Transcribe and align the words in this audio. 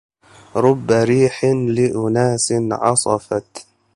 رب 0.55 0.91
ريح 0.91 1.45
لأناس 1.45 2.53
عصفت 2.71 3.65